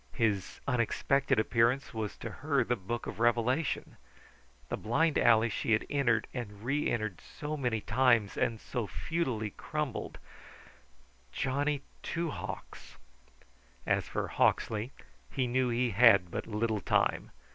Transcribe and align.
His 0.13 0.59
unexpected 0.67 1.37
appearance 1.39 1.93
was 1.93 2.17
to 2.17 2.31
her 2.41 2.63
the 2.63 2.75
Book 2.75 3.05
of 3.05 3.19
Revelation. 3.19 3.97
The 4.69 4.75
blind 4.75 5.19
alley 5.19 5.49
she 5.49 5.73
had 5.73 5.85
entered 5.91 6.25
and 6.33 6.63
reentered 6.65 7.21
so 7.21 7.55
many 7.55 7.81
times 7.81 8.35
and 8.35 8.59
so 8.59 8.87
futilely 8.87 9.51
crumbled.... 9.51 10.17
Johnny 11.31 11.83
Two 12.01 12.31
Hawks! 12.31 12.97
As 13.85 14.07
for 14.07 14.27
Hawksley, 14.27 14.91
he 15.29 15.45
knew 15.45 15.69
he 15.69 15.91
had 15.91 16.31
but 16.31 16.47
little 16.47 16.81
time. 16.81 17.29